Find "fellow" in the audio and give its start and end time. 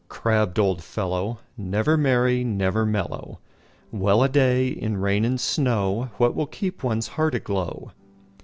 0.83-1.37